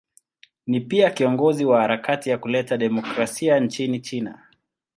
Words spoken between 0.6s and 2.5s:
Ni pia kiongozi wa harakati ya